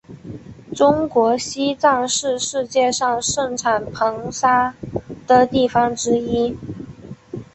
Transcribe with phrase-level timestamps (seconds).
[0.75, 4.73] 中国西藏是世界上盛产硼砂
[5.27, 6.57] 的地方之一。